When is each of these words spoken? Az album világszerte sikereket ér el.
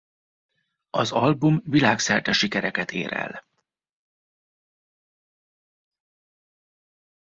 Az 0.89 1.11
album 1.11 1.61
világszerte 1.63 2.31
sikereket 2.31 2.91
ér 2.91 3.13
el. 3.13 3.45